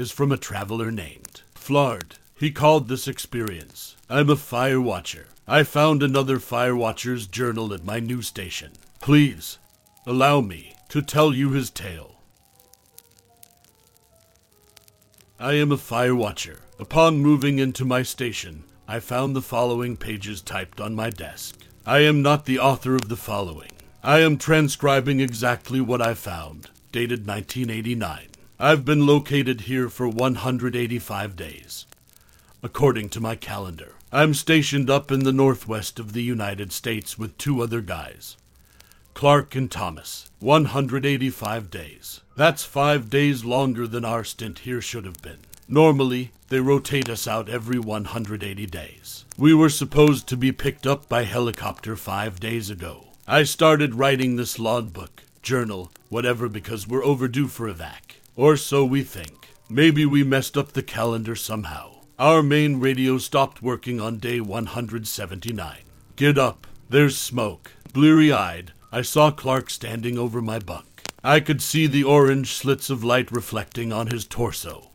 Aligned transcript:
is 0.00 0.10
from 0.10 0.32
a 0.32 0.36
traveler 0.36 0.90
named 0.90 1.42
Flard. 1.54 2.16
He 2.34 2.50
called 2.50 2.88
this 2.88 3.06
experience 3.06 3.96
I'm 4.08 4.30
a 4.30 4.36
fire 4.36 4.80
watcher. 4.80 5.26
I 5.46 5.62
found 5.62 6.02
another 6.02 6.38
fire 6.38 6.74
watcher's 6.74 7.26
journal 7.26 7.74
at 7.74 7.84
my 7.84 8.00
new 8.00 8.22
station. 8.22 8.72
Please, 9.00 9.58
allow 10.06 10.40
me 10.40 10.74
to 10.88 11.02
tell 11.02 11.34
you 11.34 11.50
his 11.50 11.70
tale. 11.70 12.16
I 15.38 15.54
am 15.54 15.70
a 15.70 15.76
fire 15.76 16.14
watcher. 16.14 16.60
Upon 16.78 17.18
moving 17.18 17.58
into 17.58 17.84
my 17.84 18.02
station, 18.02 18.64
I 18.88 19.00
found 19.00 19.36
the 19.36 19.42
following 19.42 19.96
pages 19.96 20.40
typed 20.40 20.80
on 20.80 20.94
my 20.94 21.10
desk. 21.10 21.58
I 21.84 22.00
am 22.00 22.22
not 22.22 22.46
the 22.46 22.58
author 22.58 22.94
of 22.94 23.08
the 23.08 23.16
following. 23.16 23.72
I 24.02 24.20
am 24.20 24.38
transcribing 24.38 25.20
exactly 25.20 25.80
what 25.80 26.00
I 26.00 26.14
found, 26.14 26.70
dated 26.90 27.26
1989. 27.26 28.29
I've 28.62 28.84
been 28.84 29.06
located 29.06 29.62
here 29.62 29.88
for 29.88 30.06
185 30.06 31.34
days, 31.34 31.86
according 32.62 33.08
to 33.08 33.18
my 33.18 33.34
calendar. 33.34 33.94
I'm 34.12 34.34
stationed 34.34 34.90
up 34.90 35.10
in 35.10 35.20
the 35.20 35.32
northwest 35.32 35.98
of 35.98 36.12
the 36.12 36.22
United 36.22 36.70
States 36.70 37.18
with 37.18 37.38
two 37.38 37.62
other 37.62 37.80
guys. 37.80 38.36
Clark 39.14 39.56
and 39.56 39.70
Thomas, 39.70 40.30
185 40.40 41.70
days. 41.70 42.20
That's 42.36 42.62
five 42.62 43.08
days 43.08 43.46
longer 43.46 43.86
than 43.86 44.04
our 44.04 44.24
stint 44.24 44.58
here 44.58 44.82
should 44.82 45.06
have 45.06 45.22
been. 45.22 45.38
Normally, 45.66 46.30
they 46.50 46.60
rotate 46.60 47.08
us 47.08 47.26
out 47.26 47.48
every 47.48 47.78
180 47.78 48.66
days. 48.66 49.24
We 49.38 49.54
were 49.54 49.70
supposed 49.70 50.28
to 50.28 50.36
be 50.36 50.52
picked 50.52 50.86
up 50.86 51.08
by 51.08 51.24
helicopter 51.24 51.96
five 51.96 52.38
days 52.40 52.68
ago. 52.68 53.06
I 53.26 53.44
started 53.44 53.94
writing 53.94 54.36
this 54.36 54.58
logbook, 54.58 55.22
journal, 55.40 55.90
whatever, 56.10 56.46
because 56.46 56.86
we're 56.86 57.02
overdue 57.02 57.48
for 57.48 57.66
evac. 57.66 58.19
Or 58.40 58.56
so 58.56 58.86
we 58.86 59.02
think. 59.02 59.50
Maybe 59.68 60.06
we 60.06 60.24
messed 60.24 60.56
up 60.56 60.72
the 60.72 60.82
calendar 60.82 61.36
somehow. 61.36 61.96
Our 62.18 62.42
main 62.42 62.80
radio 62.80 63.18
stopped 63.18 63.60
working 63.60 64.00
on 64.00 64.16
day 64.16 64.40
179. 64.40 65.76
Get 66.16 66.38
up. 66.38 66.66
There's 66.88 67.18
smoke. 67.18 67.72
Bleary 67.92 68.32
eyed, 68.32 68.72
I 68.90 69.02
saw 69.02 69.30
Clark 69.30 69.68
standing 69.68 70.16
over 70.16 70.40
my 70.40 70.58
bunk. 70.58 71.02
I 71.22 71.40
could 71.40 71.60
see 71.60 71.86
the 71.86 72.04
orange 72.04 72.52
slits 72.54 72.88
of 72.88 73.04
light 73.04 73.30
reflecting 73.30 73.92
on 73.92 74.06
his 74.06 74.24
torso, 74.24 74.88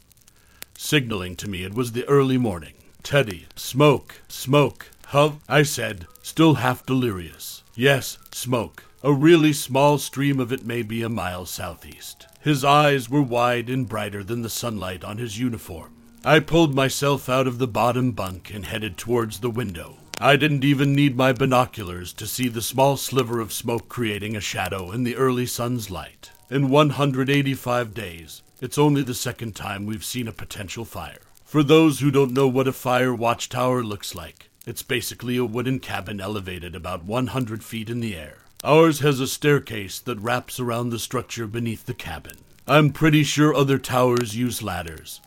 signaling 0.75 1.35
to 1.35 1.47
me 1.47 1.63
it 1.63 1.75
was 1.75 1.91
the 1.91 2.07
early 2.07 2.39
morning. 2.39 2.73
Teddy, 3.03 3.45
smoke, 3.55 4.21
smoke. 4.27 4.89
Huh? 5.09 5.33
I 5.47 5.61
said, 5.61 6.07
still 6.23 6.55
half 6.55 6.83
delirious. 6.83 7.61
Yes, 7.75 8.17
smoke. 8.31 8.85
A 9.05 9.13
really 9.13 9.53
small 9.53 9.99
stream 9.99 10.39
of 10.39 10.51
it 10.51 10.65
may 10.65 10.81
be 10.81 11.03
a 11.03 11.09
mile 11.09 11.45
southeast. 11.45 12.25
His 12.41 12.65
eyes 12.65 13.07
were 13.07 13.21
wide 13.21 13.69
and 13.69 13.87
brighter 13.87 14.23
than 14.23 14.41
the 14.41 14.49
sunlight 14.49 15.03
on 15.03 15.19
his 15.19 15.37
uniform. 15.37 15.93
I 16.23 16.39
pulled 16.39 16.73
myself 16.73 17.29
out 17.29 17.45
of 17.45 17.59
the 17.59 17.67
bottom 17.67 18.13
bunk 18.13 18.51
and 18.51 18.65
headed 18.65 18.97
towards 18.97 19.41
the 19.41 19.51
window. 19.51 19.97
I 20.19 20.37
didn't 20.37 20.63
even 20.63 20.95
need 20.95 21.15
my 21.15 21.33
binoculars 21.33 22.13
to 22.13 22.25
see 22.25 22.47
the 22.47 22.63
small 22.63 22.97
sliver 22.97 23.39
of 23.39 23.53
smoke 23.53 23.89
creating 23.89 24.35
a 24.35 24.41
shadow 24.41 24.91
in 24.91 25.03
the 25.03 25.17
early 25.17 25.45
sun's 25.45 25.91
light. 25.91 26.31
In 26.49 26.69
185 26.69 27.93
days, 27.93 28.41
it's 28.59 28.79
only 28.79 29.03
the 29.03 29.13
second 29.13 29.55
time 29.55 29.85
we've 29.85 30.03
seen 30.03 30.27
a 30.27 30.31
potential 30.31 30.83
fire. 30.83 31.21
For 31.43 31.61
those 31.61 31.99
who 31.99 32.09
don't 32.09 32.33
know 32.33 32.47
what 32.47 32.67
a 32.67 32.73
fire 32.73 33.13
watchtower 33.13 33.83
looks 33.83 34.15
like, 34.15 34.49
it's 34.65 34.81
basically 34.81 35.37
a 35.37 35.45
wooden 35.45 35.79
cabin 35.79 36.19
elevated 36.19 36.73
about 36.73 37.05
100 37.05 37.63
feet 37.63 37.91
in 37.91 37.99
the 37.99 38.15
air. 38.15 38.39
Ours 38.65 39.01
has 39.01 39.19
a 39.19 39.27
staircase 39.27 39.99
that 39.99 40.19
wraps 40.19 40.59
around 40.59 40.89
the 40.89 40.97
structure 40.97 41.45
beneath 41.45 41.85
the 41.85 41.93
cabin. 41.93 42.37
I'm 42.67 42.89
pretty 42.89 43.23
sure 43.23 43.53
other 43.53 43.77
towers 43.77 44.35
use 44.35 44.63
ladders, 44.63 45.21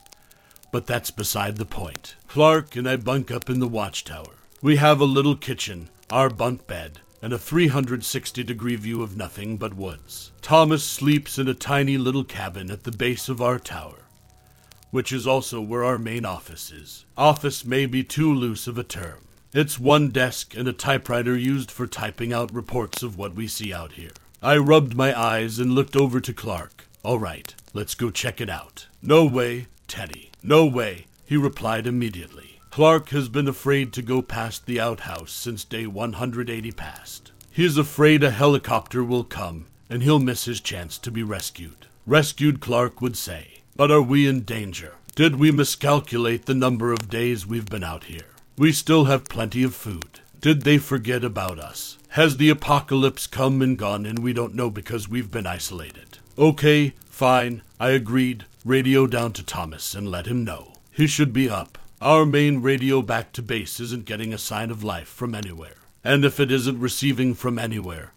but 0.72 0.88
that's 0.88 1.12
beside 1.12 1.56
the 1.56 1.64
point. 1.64 2.16
Clark 2.26 2.74
and 2.74 2.88
I 2.88 2.96
bunk 2.96 3.30
up 3.30 3.48
in 3.48 3.60
the 3.60 3.68
watchtower. 3.68 4.34
We 4.60 4.74
have 4.76 5.00
a 5.00 5.04
little 5.04 5.36
kitchen, 5.36 5.88
our 6.10 6.28
bunk 6.28 6.66
bed, 6.66 6.98
and 7.22 7.32
a 7.32 7.38
360 7.38 8.42
degree 8.42 8.74
view 8.74 9.04
of 9.04 9.16
nothing 9.16 9.56
but 9.56 9.74
woods. 9.74 10.32
Thomas 10.42 10.82
sleeps 10.82 11.38
in 11.38 11.46
a 11.46 11.54
tiny 11.54 11.96
little 11.96 12.24
cabin 12.24 12.72
at 12.72 12.82
the 12.82 12.90
base 12.90 13.28
of 13.28 13.40
our 13.40 13.60
tower, 13.60 14.02
which 14.90 15.12
is 15.12 15.28
also 15.28 15.60
where 15.60 15.84
our 15.84 15.98
main 15.98 16.24
office 16.24 16.72
is. 16.72 17.04
Office 17.16 17.64
may 17.64 17.86
be 17.86 18.02
too 18.02 18.34
loose 18.34 18.66
of 18.66 18.78
a 18.78 18.82
term. 18.82 19.27
It's 19.54 19.78
one 19.78 20.10
desk 20.10 20.54
and 20.54 20.68
a 20.68 20.74
typewriter 20.74 21.34
used 21.34 21.70
for 21.70 21.86
typing 21.86 22.34
out 22.34 22.52
reports 22.52 23.02
of 23.02 23.16
what 23.16 23.34
we 23.34 23.48
see 23.48 23.72
out 23.72 23.92
here. 23.92 24.10
I 24.42 24.58
rubbed 24.58 24.94
my 24.94 25.18
eyes 25.18 25.58
and 25.58 25.72
looked 25.72 25.96
over 25.96 26.20
to 26.20 26.34
Clark. 26.34 26.86
All 27.02 27.18
right, 27.18 27.54
let's 27.72 27.94
go 27.94 28.10
check 28.10 28.42
it 28.42 28.50
out. 28.50 28.88
No 29.00 29.24
way, 29.24 29.68
Teddy. 29.86 30.30
No 30.42 30.66
way, 30.66 31.06
he 31.24 31.38
replied 31.38 31.86
immediately. 31.86 32.60
Clark 32.70 33.08
has 33.08 33.30
been 33.30 33.48
afraid 33.48 33.94
to 33.94 34.02
go 34.02 34.20
past 34.20 34.66
the 34.66 34.78
outhouse 34.78 35.32
since 35.32 35.64
day 35.64 35.86
180 35.86 36.70
passed. 36.72 37.32
He 37.50 37.64
is 37.64 37.78
afraid 37.78 38.22
a 38.22 38.30
helicopter 38.30 39.02
will 39.02 39.24
come 39.24 39.66
and 39.88 40.02
he'll 40.02 40.20
miss 40.20 40.44
his 40.44 40.60
chance 40.60 40.98
to 40.98 41.10
be 41.10 41.22
rescued. 41.22 41.86
Rescued, 42.06 42.60
Clark 42.60 43.00
would 43.00 43.16
say. 43.16 43.62
But 43.74 43.90
are 43.90 44.02
we 44.02 44.26
in 44.26 44.42
danger? 44.42 44.96
Did 45.14 45.36
we 45.36 45.50
miscalculate 45.50 46.44
the 46.44 46.54
number 46.54 46.92
of 46.92 47.08
days 47.08 47.46
we've 47.46 47.64
been 47.64 47.82
out 47.82 48.04
here? 48.04 48.26
We 48.58 48.72
still 48.72 49.04
have 49.04 49.28
plenty 49.28 49.62
of 49.62 49.72
food. 49.72 50.18
Did 50.40 50.62
they 50.62 50.78
forget 50.78 51.22
about 51.22 51.60
us? 51.60 51.96
Has 52.08 52.38
the 52.38 52.50
apocalypse 52.50 53.28
come 53.28 53.62
and 53.62 53.78
gone 53.78 54.04
and 54.04 54.18
we 54.18 54.32
don't 54.32 54.56
know 54.56 54.68
because 54.68 55.08
we've 55.08 55.30
been 55.30 55.46
isolated? 55.46 56.18
Okay, 56.36 56.94
fine, 57.08 57.62
I 57.78 57.90
agreed. 57.90 58.46
Radio 58.64 59.06
down 59.06 59.32
to 59.34 59.44
Thomas 59.44 59.94
and 59.94 60.10
let 60.10 60.26
him 60.26 60.42
know. 60.42 60.72
He 60.90 61.06
should 61.06 61.32
be 61.32 61.48
up. 61.48 61.78
Our 62.00 62.26
main 62.26 62.60
radio 62.60 63.00
back 63.00 63.32
to 63.34 63.42
base 63.42 63.78
isn't 63.78 64.06
getting 64.06 64.34
a 64.34 64.38
sign 64.38 64.72
of 64.72 64.82
life 64.82 65.08
from 65.08 65.36
anywhere. 65.36 65.76
And 66.02 66.24
if 66.24 66.40
it 66.40 66.50
isn't 66.50 66.80
receiving 66.80 67.34
from 67.34 67.60
anywhere, 67.60 68.12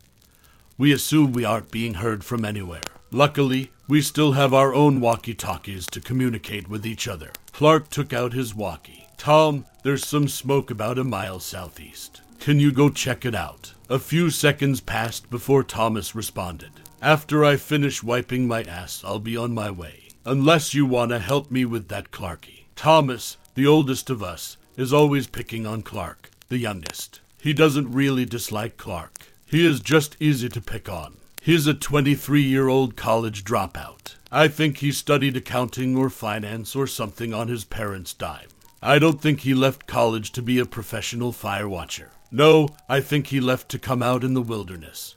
we 0.76 0.92
assume 0.92 1.34
we 1.34 1.46
aren't 1.46 1.70
being 1.70 1.96
heard 1.96 2.24
from 2.24 2.44
anywhere. 2.44 2.82
Luckily, 3.12 3.70
we 3.88 4.02
still 4.02 4.32
have 4.32 4.56
our 4.56 4.74
own 4.74 5.02
walkie 5.02 5.36
talkies 5.36 5.86
to 5.88 6.02
communicate 6.02 6.68
with 6.68 6.84
each 6.84 7.08
other. 7.08 7.32
Clark 7.52 7.92
took 7.92 8.12
out 8.12 8.34
his 8.34 8.56
walkie. 8.56 9.08
Tom, 9.22 9.68
there's 9.84 10.08
some 10.08 10.28
smoke 10.28 10.72
about 10.72 10.98
a 10.98 11.04
mile 11.04 11.40
southeast. 11.40 12.22
Can 12.40 12.60
you 12.60 12.72
go 12.72 12.90
check 12.90 13.24
it 13.24 13.36
out? 13.36 13.76
A 13.88 14.00
few 14.00 14.32
seconds 14.32 14.82
passed 14.82 15.30
before 15.30 15.64
Thomas 15.64 16.16
responded. 16.16 16.72
After 17.04 17.46
I 17.46 17.58
finish 17.58 18.02
wiping 18.02 18.48
my 18.48 18.64
ass, 18.64 19.04
I'll 19.06 19.20
be 19.20 19.38
on 19.38 19.54
my 19.54 19.70
way. 19.70 20.08
Unless 20.26 20.74
you 20.74 20.88
want 20.88 21.12
to 21.12 21.20
help 21.20 21.52
me 21.52 21.66
with 21.66 21.88
that 21.90 22.10
Clarky. 22.10 22.64
Thomas, 22.76 23.38
the 23.54 23.68
oldest 23.68 24.10
of 24.10 24.24
us, 24.24 24.58
is 24.76 24.92
always 24.92 25.28
picking 25.28 25.68
on 25.68 25.84
Clark, 25.84 26.32
the 26.50 26.58
youngest. 26.58 27.20
He 27.40 27.54
doesn't 27.54 27.94
really 27.94 28.26
dislike 28.26 28.78
Clark. 28.78 29.28
He 29.46 29.64
is 29.68 29.82
just 29.82 30.18
easy 30.20 30.50
to 30.50 30.60
pick 30.60 30.90
on. 30.90 31.18
He's 31.44 31.68
a 31.68 31.76
23 31.76 32.42
year 32.42 32.70
old 32.70 32.96
college 32.96 33.44
dropout. 33.44 34.16
I 34.32 34.48
think 34.48 34.78
he 34.78 34.92
studied 34.92 35.38
accounting 35.38 35.96
or 35.96 36.10
finance 36.10 36.76
or 36.76 36.88
something 36.88 37.36
on 37.36 37.50
his 37.50 37.66
parents' 37.66 38.16
dime. 38.16 38.48
I 38.84 38.98
don't 38.98 39.22
think 39.22 39.42
he 39.42 39.54
left 39.54 39.86
college 39.86 40.32
to 40.32 40.42
be 40.42 40.58
a 40.58 40.66
professional 40.66 41.32
fire 41.32 41.70
watcher. 41.70 42.10
No, 42.32 42.70
I 42.90 43.00
think 43.00 43.28
he 43.28 43.40
left 43.40 43.70
to 43.70 43.80
come 43.80 44.02
out 44.02 44.24
in 44.24 44.34
the 44.34 44.42
wilderness. 44.42 45.16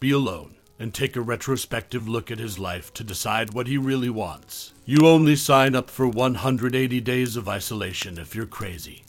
Be 0.00 0.10
alone. 0.10 0.54
and 0.78 0.94
take 0.94 1.16
a 1.16 1.20
retrospective 1.20 2.08
look 2.08 2.30
at 2.30 2.38
his 2.38 2.58
life 2.58 2.94
to 2.94 3.02
decide 3.02 3.52
what 3.52 3.66
he 3.66 3.76
really 3.76 4.08
wants. 4.10 4.72
You 4.84 5.06
only 5.06 5.34
sign 5.34 5.74
up 5.74 5.90
for 5.90 6.06
180 6.06 7.00
days 7.00 7.36
of 7.36 7.48
isolation 7.48 8.16
if 8.16 8.34
you're 8.34 8.46
crazy, 8.46 9.04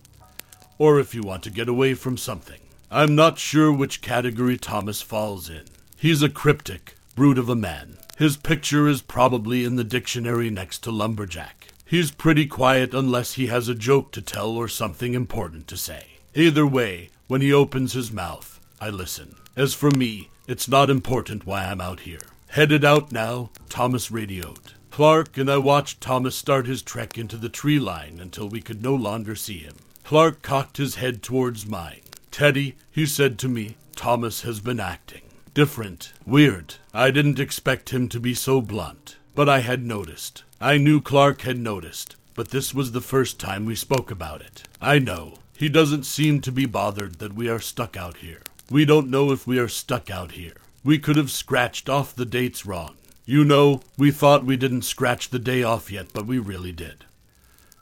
or 0.77 0.99
if 0.99 1.13
you 1.13 1.21
want 1.21 1.43
to 1.43 1.51
get 1.51 1.69
away 1.69 1.93
from 1.93 2.17
something. 2.17 2.59
I'm 2.89 3.13
not 3.13 3.37
sure 3.37 3.71
which 3.71 4.01
category 4.01 4.57
Thomas 4.57 5.01
falls 5.01 5.47
in. 5.47 5.65
He's 5.95 6.23
a 6.23 6.29
cryptic, 6.29 6.95
brute 7.15 7.37
of 7.37 7.49
a 7.49 7.55
man. 7.55 7.97
His 8.17 8.35
picture 8.35 8.87
is 8.87 9.03
probably 9.03 9.63
in 9.63 9.75
the 9.75 9.83
dictionary 9.83 10.49
next 10.49 10.79
to 10.85 10.91
lumberjack. 10.91 11.58
He's 11.89 12.11
pretty 12.11 12.45
quiet 12.45 12.93
unless 12.93 13.33
he 13.33 13.47
has 13.47 13.67
a 13.67 13.73
joke 13.73 14.11
to 14.11 14.21
tell 14.21 14.51
or 14.51 14.67
something 14.67 15.15
important 15.15 15.67
to 15.69 15.75
say. 15.75 16.19
Either 16.35 16.67
way, 16.67 17.09
when 17.25 17.41
he 17.41 17.51
opens 17.51 17.93
his 17.93 18.11
mouth, 18.11 18.59
I 18.79 18.91
listen. 18.91 19.37
As 19.55 19.73
for 19.73 19.89
me, 19.89 20.29
it's 20.47 20.67
not 20.67 20.91
important 20.91 21.47
why 21.47 21.65
I'm 21.65 21.81
out 21.81 22.01
here. 22.01 22.21
Headed 22.49 22.85
out 22.85 23.11
now, 23.11 23.49
Thomas 23.69 24.11
radioed. 24.11 24.73
Clark 24.91 25.35
and 25.35 25.49
I 25.49 25.57
watched 25.57 25.99
Thomas 25.99 26.35
start 26.35 26.67
his 26.67 26.83
trek 26.83 27.17
into 27.17 27.37
the 27.37 27.49
tree 27.49 27.79
line 27.79 28.19
until 28.21 28.47
we 28.47 28.61
could 28.61 28.83
no 28.83 28.93
longer 28.93 29.35
see 29.35 29.57
him. 29.57 29.77
Clark 30.03 30.43
cocked 30.43 30.77
his 30.77 30.95
head 30.95 31.23
towards 31.23 31.65
mine. 31.65 32.01
Teddy, 32.29 32.75
he 32.91 33.07
said 33.07 33.39
to 33.39 33.49
me, 33.49 33.77
Thomas 33.95 34.43
has 34.43 34.59
been 34.59 34.79
acting. 34.79 35.23
Different. 35.55 36.13
Weird. 36.23 36.75
I 36.93 37.09
didn't 37.09 37.39
expect 37.39 37.89
him 37.89 38.07
to 38.09 38.19
be 38.19 38.35
so 38.35 38.61
blunt. 38.61 39.15
But 39.39 39.47
I 39.47 39.59
had 39.59 39.85
noticed. 39.85 40.43
I 40.59 40.77
knew 40.77 40.99
Clark 40.99 41.43
had 41.43 41.57
noticed, 41.57 42.17
but 42.35 42.49
this 42.49 42.73
was 42.73 42.91
the 42.91 42.99
first 42.99 43.39
time 43.39 43.65
we 43.65 43.73
spoke 43.73 44.11
about 44.11 44.41
it. 44.41 44.63
I 44.81 44.99
know. 44.99 45.35
He 45.57 45.69
doesn't 45.69 46.03
seem 46.03 46.41
to 46.41 46.51
be 46.51 46.65
bothered 46.65 47.19
that 47.19 47.35
we 47.35 47.47
are 47.47 47.61
stuck 47.61 47.95
out 47.95 48.17
here. 48.17 48.41
We 48.69 48.83
don't 48.83 49.09
know 49.09 49.31
if 49.31 49.47
we 49.47 49.57
are 49.57 49.69
stuck 49.69 50.11
out 50.11 50.33
here. 50.33 50.55
We 50.83 50.99
could 50.99 51.15
have 51.15 51.31
scratched 51.31 51.87
off 51.87 52.13
the 52.13 52.25
dates 52.25 52.65
wrong. 52.65 52.97
You 53.23 53.45
know, 53.45 53.79
we 53.97 54.11
thought 54.11 54.43
we 54.43 54.57
didn't 54.57 54.81
scratch 54.81 55.29
the 55.29 55.39
day 55.39 55.63
off 55.63 55.89
yet, 55.89 56.07
but 56.13 56.25
we 56.25 56.37
really 56.37 56.73
did. 56.73 57.05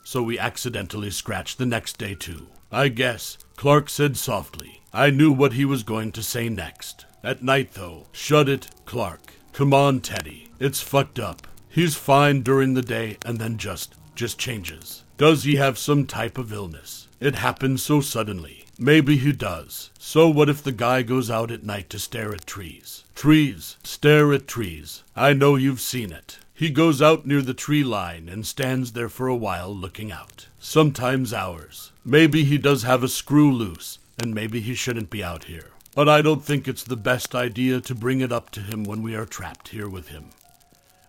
So 0.04 0.22
we 0.22 0.38
accidentally 0.38 1.10
scratched 1.10 1.58
the 1.58 1.66
next 1.66 1.98
day 1.98 2.14
too. 2.14 2.46
I 2.70 2.86
guess, 2.86 3.36
Clark 3.56 3.90
said 3.90 4.16
softly. 4.16 4.80
I 4.92 5.10
knew 5.10 5.32
what 5.32 5.54
he 5.54 5.64
was 5.64 5.82
going 5.82 6.12
to 6.12 6.22
say 6.22 6.48
next. 6.48 7.04
At 7.24 7.42
night, 7.42 7.72
though, 7.72 8.06
shut 8.12 8.48
it, 8.48 8.68
Clark. 8.84 9.32
Come 9.58 9.74
on, 9.74 9.98
Teddy. 9.98 10.50
It's 10.60 10.80
fucked 10.80 11.18
up. 11.18 11.48
He's 11.68 11.96
fine 11.96 12.42
during 12.42 12.74
the 12.74 12.80
day 12.80 13.16
and 13.26 13.40
then 13.40 13.58
just, 13.58 13.96
just 14.14 14.38
changes. 14.38 15.02
Does 15.16 15.42
he 15.42 15.56
have 15.56 15.76
some 15.76 16.06
type 16.06 16.38
of 16.38 16.52
illness? 16.52 17.08
It 17.18 17.34
happens 17.34 17.82
so 17.82 18.00
suddenly. 18.00 18.66
Maybe 18.78 19.16
he 19.16 19.32
does. 19.32 19.90
So 19.98 20.28
what 20.28 20.48
if 20.48 20.62
the 20.62 20.70
guy 20.70 21.02
goes 21.02 21.28
out 21.28 21.50
at 21.50 21.64
night 21.64 21.90
to 21.90 21.98
stare 21.98 22.32
at 22.32 22.46
trees? 22.46 23.02
Trees. 23.16 23.76
Stare 23.82 24.32
at 24.32 24.46
trees. 24.46 25.02
I 25.16 25.32
know 25.32 25.56
you've 25.56 25.80
seen 25.80 26.12
it. 26.12 26.38
He 26.54 26.70
goes 26.70 27.02
out 27.02 27.26
near 27.26 27.42
the 27.42 27.52
tree 27.52 27.82
line 27.82 28.28
and 28.28 28.46
stands 28.46 28.92
there 28.92 29.08
for 29.08 29.26
a 29.26 29.34
while 29.34 29.74
looking 29.74 30.12
out. 30.12 30.46
Sometimes 30.60 31.34
hours. 31.34 31.90
Maybe 32.04 32.44
he 32.44 32.58
does 32.58 32.84
have 32.84 33.02
a 33.02 33.08
screw 33.08 33.52
loose, 33.52 33.98
and 34.22 34.32
maybe 34.32 34.60
he 34.60 34.76
shouldn't 34.76 35.10
be 35.10 35.24
out 35.24 35.44
here. 35.44 35.72
But 35.98 36.08
I 36.08 36.22
don't 36.22 36.44
think 36.44 36.68
it's 36.68 36.84
the 36.84 36.96
best 37.10 37.34
idea 37.34 37.80
to 37.80 37.92
bring 37.92 38.20
it 38.20 38.30
up 38.30 38.50
to 38.50 38.60
him 38.60 38.84
when 38.84 39.02
we 39.02 39.16
are 39.16 39.26
trapped 39.26 39.70
here 39.70 39.88
with 39.88 40.08
him 40.08 40.30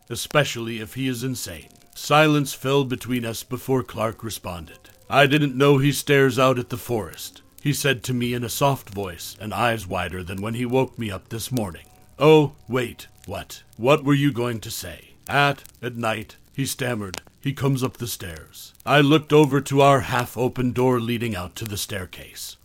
especially 0.09 0.79
if 0.79 0.95
he 0.95 1.07
is 1.07 1.23
insane. 1.23 1.69
Silence 1.95 2.53
fell 2.53 2.83
between 2.83 3.23
us 3.25 3.43
before 3.43 3.83
Clark 3.83 4.23
responded. 4.23 4.79
I 5.09 5.27
didn't 5.27 5.55
know 5.55 5.77
he 5.77 5.91
stares 5.91 6.39
out 6.39 6.59
at 6.59 6.69
the 6.69 6.77
forest, 6.77 7.41
he 7.61 7.73
said 7.73 8.03
to 8.03 8.13
me 8.13 8.33
in 8.33 8.43
a 8.43 8.49
soft 8.49 8.89
voice 8.89 9.35
and 9.39 9.53
eyes 9.53 9.85
wider 9.85 10.23
than 10.23 10.41
when 10.41 10.55
he 10.55 10.65
woke 10.65 10.97
me 10.97 11.11
up 11.11 11.29
this 11.29 11.51
morning. 11.51 11.85
Oh, 12.17 12.53
wait, 12.67 13.07
what? 13.25 13.63
What 13.77 14.03
were 14.03 14.13
you 14.13 14.31
going 14.31 14.59
to 14.61 14.71
say? 14.71 15.11
At, 15.27 15.63
at 15.81 15.95
night, 15.95 16.37
he 16.53 16.65
stammered, 16.65 17.21
he 17.39 17.53
comes 17.53 17.83
up 17.83 17.97
the 17.97 18.07
stairs. 18.07 18.73
I 18.85 19.01
looked 19.01 19.31
over 19.31 19.61
to 19.61 19.81
our 19.81 20.01
half 20.01 20.37
open 20.37 20.71
door 20.71 20.99
leading 20.99 21.35
out 21.35 21.55
to 21.57 21.65
the 21.65 21.77
staircase, 21.77 22.57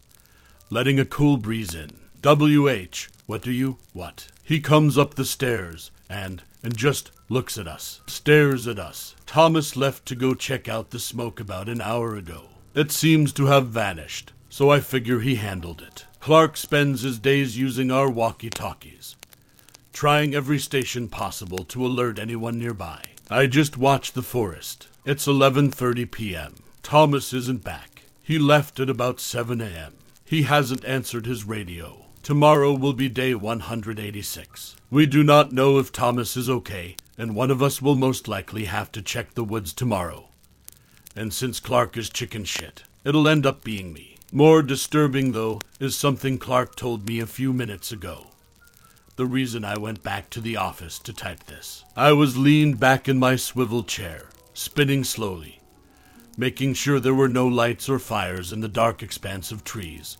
letting 0.71 0.99
a 0.99 1.05
cool 1.05 1.37
breeze 1.37 1.75
in. 1.75 2.04
W.H., 2.25 3.11
what 3.27 3.43
do 3.43 3.53
you? 3.53 3.77
What? 3.93 4.29
He 4.43 4.59
comes 4.59 4.97
up 4.97 5.13
the 5.13 5.27
stairs 5.27 5.91
and, 6.09 6.43
and 6.63 6.75
just 6.75 7.11
looks 7.29 7.59
at 7.59 7.69
us, 7.69 8.01
stares 8.07 8.67
at 8.67 8.79
us. 8.79 9.15
Thomas 9.27 9.77
left 9.77 10.07
to 10.07 10.15
go 10.15 10.33
check 10.33 10.67
out 10.67 10.89
the 10.89 10.99
smoke 10.99 11.39
about 11.39 11.69
an 11.69 11.83
hour 11.83 12.17
ago. 12.17 12.45
It 12.75 12.91
seems 12.91 13.31
to 13.35 13.45
have 13.49 13.67
vanished, 13.67 14.33
so 14.49 14.71
I 14.71 14.81
figure 14.81 15.21
he 15.21 15.35
handled 15.35 15.83
it. 15.83 16.07
Clark 16.19 16.57
spends 16.57 17.03
his 17.03 17.19
days 17.19 17.59
using 17.59 17.91
our 17.91 18.09
walkie 18.09 18.49
talkies, 18.49 19.17
trying 19.93 20.35
every 20.35 20.59
station 20.59 21.09
possible 21.09 21.63
to 21.65 21.85
alert 21.85 22.19
anyone 22.19 22.59
nearby. 22.59 23.03
I 23.29 23.49
just 23.49 23.77
watched 23.77 24.15
the 24.15 24.23
forest. 24.23 24.89
It's 25.05 25.27
11:30 25.27 26.11
p.m. 26.11 26.55
Thomas 26.83 27.35
isn't 27.35 27.63
back. 27.63 28.05
He 28.23 28.39
left 28.39 28.81
at 28.81 28.89
about 28.89 29.21
7 29.21 29.61
a.m. 29.61 29.93
He 30.25 30.45
hasn't 30.45 30.87
answered 30.87 31.27
his 31.27 31.45
radio. 31.45 32.04
Tomorrow 32.25 32.73
will 32.73 32.95
be 32.95 33.11
day 33.11 33.35
186. 33.35 34.77
We 34.91 35.05
do 35.05 35.23
not 35.23 35.53
know 35.53 35.79
if 35.79 35.93
Thomas 35.93 36.39
is 36.39 36.49
okay, 36.49 36.97
and 37.19 37.35
one 37.35 37.51
of 37.51 37.63
us 37.63 37.83
will 37.83 37.97
most 37.97 38.27
likely 38.27 38.65
have 38.65 38.91
to 38.93 39.03
check 39.03 39.35
the 39.35 39.45
woods 39.45 39.75
tomorrow. 39.75 40.29
And 41.15 41.35
since 41.35 41.61
Clark 41.61 41.99
is 41.99 42.09
chicken 42.09 42.45
shit, 42.45 42.85
it'll 43.05 43.29
end 43.29 43.45
up 43.45 43.63
being 43.63 43.93
me. 43.93 44.17
More 44.33 44.63
disturbing, 44.63 45.33
though, 45.33 45.61
is 45.79 45.97
something 45.97 46.39
Clark 46.39 46.77
told 46.77 47.07
me 47.07 47.21
a 47.21 47.27
few 47.27 47.53
minutes 47.53 47.93
ago. 47.93 48.29
The 49.17 49.27
reason 49.27 49.63
I 49.63 49.77
went 49.77 50.03
back 50.03 50.31
to 50.31 50.41
the 50.41 50.57
office 50.57 50.99
to 51.01 51.13
type 51.13 51.45
this. 51.45 51.85
I 51.95 52.13
was 52.13 52.39
leaned 52.39 52.81
back 52.81 53.07
in 53.07 53.19
my 53.19 53.37
swivel 53.37 53.83
chair, 53.83 54.29
spinning 54.55 55.05
slowly, 55.05 55.61
making 56.39 56.73
sure 56.73 57.01
there 57.01 57.13
were 57.13 57.29
no 57.29 57.47
lights 57.47 57.87
or 57.87 57.99
fires 57.99 58.51
in 58.51 58.61
the 58.61 58.67
dark 58.69 59.03
expanse 59.03 59.53
of 59.53 59.63
trees, 59.63 60.17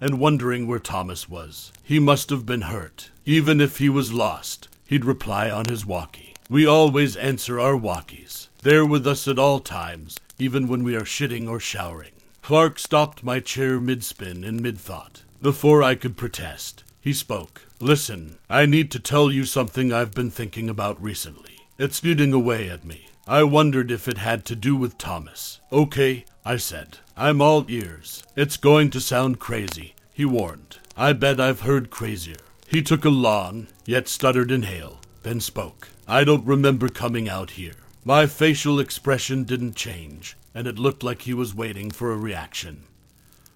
and 0.00 0.18
wondering 0.18 0.66
where 0.66 0.78
Thomas 0.78 1.28
was. 1.28 1.72
He 1.82 1.98
must 1.98 2.30
have 2.30 2.46
been 2.46 2.62
hurt. 2.62 3.10
Even 3.24 3.60
if 3.60 3.78
he 3.78 3.88
was 3.88 4.12
lost, 4.12 4.68
he'd 4.86 5.04
reply 5.04 5.50
on 5.50 5.66
his 5.66 5.84
walkie. 5.84 6.34
We 6.48 6.66
always 6.66 7.16
answer 7.16 7.60
our 7.60 7.74
walkies. 7.74 8.48
They're 8.62 8.86
with 8.86 9.06
us 9.06 9.28
at 9.28 9.38
all 9.38 9.60
times, 9.60 10.18
even 10.38 10.66
when 10.66 10.82
we 10.82 10.96
are 10.96 11.02
shitting 11.02 11.48
or 11.48 11.60
showering. 11.60 12.12
Clark 12.42 12.78
stopped 12.78 13.22
my 13.22 13.40
chair 13.40 13.78
mid 13.80 14.02
spin 14.02 14.42
and 14.42 14.60
mid 14.60 14.78
thought. 14.78 15.22
Before 15.40 15.82
I 15.82 15.94
could 15.94 16.16
protest, 16.16 16.82
he 17.00 17.12
spoke. 17.12 17.62
Listen, 17.78 18.38
I 18.48 18.66
need 18.66 18.90
to 18.90 18.98
tell 18.98 19.30
you 19.30 19.44
something 19.44 19.92
I've 19.92 20.12
been 20.12 20.30
thinking 20.30 20.68
about 20.68 21.00
recently. 21.02 21.58
It's 21.78 22.04
eating 22.04 22.32
away 22.32 22.68
at 22.68 22.84
me. 22.84 23.06
I 23.26 23.44
wondered 23.44 23.90
if 23.90 24.08
it 24.08 24.18
had 24.18 24.44
to 24.46 24.56
do 24.56 24.74
with 24.74 24.98
Thomas. 24.98 25.60
Okay, 25.72 26.24
I 26.44 26.56
said. 26.56 26.98
I'm 27.16 27.42
all 27.42 27.66
ears. 27.68 28.24
It's 28.34 28.56
going 28.56 28.90
to 28.90 29.00
sound 29.00 29.38
crazy, 29.38 29.94
he 30.12 30.24
warned. 30.24 30.78
I 30.96 31.12
bet 31.12 31.38
I've 31.38 31.60
heard 31.60 31.90
crazier. 31.90 32.36
He 32.66 32.82
took 32.82 33.04
a 33.04 33.10
long, 33.10 33.66
yet 33.84 34.08
stuttered 34.08 34.50
inhale, 34.50 35.00
then 35.22 35.40
spoke. 35.40 35.88
I 36.08 36.24
don't 36.24 36.46
remember 36.46 36.88
coming 36.88 37.28
out 37.28 37.50
here. 37.52 37.74
My 38.04 38.26
facial 38.26 38.80
expression 38.80 39.44
didn't 39.44 39.76
change, 39.76 40.36
and 40.54 40.66
it 40.66 40.78
looked 40.78 41.02
like 41.02 41.22
he 41.22 41.34
was 41.34 41.54
waiting 41.54 41.90
for 41.90 42.12
a 42.12 42.16
reaction. 42.16 42.84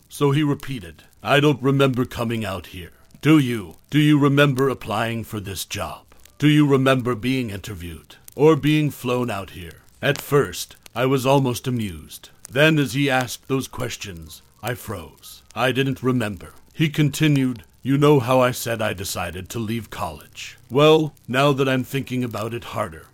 So 0.08 0.30
he 0.32 0.42
repeated, 0.42 1.04
I 1.22 1.40
don't 1.40 1.62
remember 1.62 2.04
coming 2.04 2.44
out 2.44 2.66
here. 2.66 2.92
Do 3.22 3.38
you? 3.38 3.76
Do 3.88 3.98
you 3.98 4.18
remember 4.18 4.68
applying 4.68 5.24
for 5.24 5.40
this 5.40 5.64
job? 5.64 6.04
Do 6.38 6.48
you 6.48 6.66
remember 6.66 7.14
being 7.14 7.48
interviewed? 7.48 8.16
Or 8.36 8.56
being 8.56 8.90
flown 8.90 9.30
out 9.30 9.50
here? 9.50 9.80
At 10.02 10.20
first, 10.20 10.76
I 10.94 11.06
was 11.06 11.26
almost 11.26 11.66
amused. 11.66 12.30
Then, 12.50 12.78
as 12.78 12.92
he 12.92 13.10
asked 13.10 13.48
those 13.48 13.66
questions, 13.66 14.42
I 14.62 14.74
froze. 14.74 15.42
I 15.54 15.72
didn't 15.72 16.02
remember. 16.02 16.52
He 16.72 16.88
continued, 16.88 17.64
You 17.82 17.98
know 17.98 18.20
how 18.20 18.40
I 18.40 18.52
said 18.52 18.80
I 18.80 18.92
decided 18.92 19.48
to 19.48 19.58
leave 19.58 19.90
college. 19.90 20.56
Well, 20.70 21.14
now 21.26 21.52
that 21.52 21.68
I'm 21.68 21.84
thinking 21.84 22.22
about 22.22 22.54
it 22.54 22.64
harder, 22.64 23.06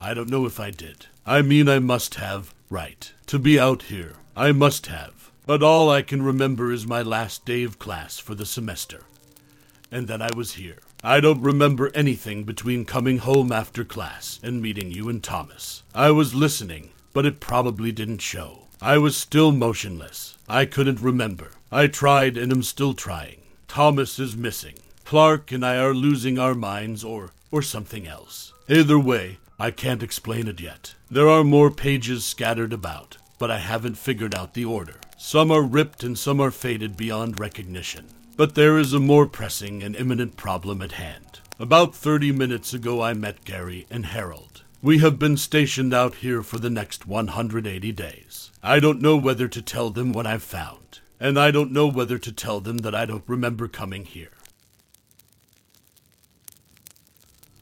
I 0.00 0.14
don't 0.14 0.30
know 0.30 0.46
if 0.46 0.58
I 0.58 0.70
did. 0.70 1.06
I 1.26 1.42
mean, 1.42 1.68
I 1.68 1.78
must 1.78 2.14
have, 2.16 2.54
right. 2.70 3.12
To 3.26 3.38
be 3.38 3.58
out 3.58 3.84
here, 3.84 4.14
I 4.36 4.52
must 4.52 4.86
have. 4.86 5.30
But 5.46 5.62
all 5.62 5.90
I 5.90 6.00
can 6.00 6.22
remember 6.22 6.72
is 6.72 6.86
my 6.86 7.02
last 7.02 7.44
day 7.44 7.64
of 7.64 7.78
class 7.78 8.18
for 8.18 8.34
the 8.34 8.46
semester. 8.46 9.02
And 9.90 10.08
then 10.08 10.22
I 10.22 10.30
was 10.34 10.54
here. 10.54 10.78
I 11.06 11.20
don't 11.20 11.42
remember 11.42 11.90
anything 11.94 12.44
between 12.44 12.86
coming 12.86 13.18
home 13.18 13.52
after 13.52 13.84
class 13.84 14.40
and 14.42 14.62
meeting 14.62 14.90
you 14.90 15.10
and 15.10 15.22
Thomas. 15.22 15.82
I 15.94 16.10
was 16.10 16.34
listening, 16.34 16.92
but 17.12 17.26
it 17.26 17.40
probably 17.40 17.92
didn't 17.92 18.22
show. 18.22 18.68
I 18.80 18.96
was 18.96 19.14
still 19.14 19.52
motionless. 19.52 20.38
I 20.48 20.64
couldn't 20.64 21.02
remember. 21.02 21.50
I 21.70 21.88
tried 21.88 22.38
and 22.38 22.50
am 22.50 22.62
still 22.62 22.94
trying. 22.94 23.42
Thomas 23.68 24.18
is 24.18 24.34
missing. 24.34 24.76
Clark 25.04 25.52
and 25.52 25.62
I 25.62 25.76
are 25.76 25.92
losing 25.92 26.38
our 26.38 26.54
minds 26.54 27.04
or 27.04 27.32
or 27.50 27.60
something 27.60 28.06
else. 28.06 28.54
Either 28.66 28.98
way, 28.98 29.36
I 29.60 29.72
can't 29.72 30.02
explain 30.02 30.48
it 30.48 30.58
yet. 30.58 30.94
There 31.10 31.28
are 31.28 31.44
more 31.44 31.70
pages 31.70 32.24
scattered 32.24 32.72
about, 32.72 33.18
but 33.38 33.50
I 33.50 33.58
haven't 33.58 33.98
figured 33.98 34.34
out 34.34 34.54
the 34.54 34.64
order. 34.64 34.94
Some 35.18 35.50
are 35.50 35.62
ripped 35.62 36.02
and 36.02 36.18
some 36.18 36.40
are 36.40 36.50
faded 36.50 36.96
beyond 36.96 37.38
recognition. 37.38 38.06
But 38.36 38.56
there 38.56 38.78
is 38.78 38.92
a 38.92 38.98
more 38.98 39.26
pressing 39.26 39.84
and 39.84 39.94
imminent 39.94 40.36
problem 40.36 40.82
at 40.82 40.92
hand. 40.92 41.38
About 41.60 41.94
30 41.94 42.32
minutes 42.32 42.74
ago, 42.74 43.00
I 43.00 43.14
met 43.14 43.44
Gary 43.44 43.86
and 43.90 44.06
Harold. 44.06 44.64
We 44.82 44.98
have 44.98 45.20
been 45.20 45.36
stationed 45.36 45.94
out 45.94 46.16
here 46.16 46.42
for 46.42 46.58
the 46.58 46.68
next 46.68 47.06
180 47.06 47.92
days. 47.92 48.50
I 48.60 48.80
don't 48.80 49.00
know 49.00 49.16
whether 49.16 49.46
to 49.46 49.62
tell 49.62 49.90
them 49.90 50.12
what 50.12 50.26
I've 50.26 50.42
found, 50.42 50.98
and 51.20 51.38
I 51.38 51.52
don't 51.52 51.70
know 51.70 51.86
whether 51.86 52.18
to 52.18 52.32
tell 52.32 52.58
them 52.58 52.78
that 52.78 52.94
I 52.94 53.06
don't 53.06 53.22
remember 53.28 53.68
coming 53.68 54.04
here. 54.04 54.32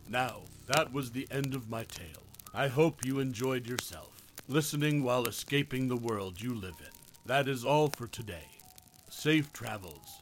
Now, 0.08 0.44
that 0.68 0.90
was 0.90 1.10
the 1.10 1.28
end 1.30 1.54
of 1.54 1.68
my 1.68 1.84
tale. 1.84 2.24
I 2.54 2.68
hope 2.68 3.04
you 3.04 3.18
enjoyed 3.18 3.66
yourself, 3.66 4.22
listening 4.48 5.04
while 5.04 5.26
escaping 5.26 5.88
the 5.88 5.96
world 5.96 6.40
you 6.40 6.54
live 6.54 6.76
in. 6.80 6.96
That 7.26 7.46
is 7.46 7.62
all 7.62 7.88
for 7.88 8.06
today. 8.06 8.48
Safe 9.10 9.52
travels 9.52 10.21